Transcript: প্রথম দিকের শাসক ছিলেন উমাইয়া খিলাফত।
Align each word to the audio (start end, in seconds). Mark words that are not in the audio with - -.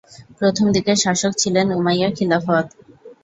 প্রথম 0.39 0.65
দিকের 0.75 0.97
শাসক 1.03 1.31
ছিলেন 1.37 1.67
উমাইয়া 1.71 2.09
খিলাফত। 2.17 2.65